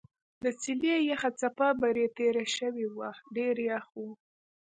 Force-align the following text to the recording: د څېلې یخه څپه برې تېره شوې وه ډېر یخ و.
د 0.43 0.45
څېلې 0.61 0.95
یخه 1.11 1.29
څپه 1.39 1.67
برې 1.81 2.05
تېره 2.17 2.45
شوې 2.55 2.85
وه 2.97 3.11
ډېر 3.35 3.55
یخ 3.69 3.85
و. 3.97 4.01